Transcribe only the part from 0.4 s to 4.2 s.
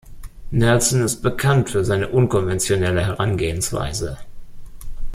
Nelson ist bekannt für seine unkonventionelle Herangehensweise.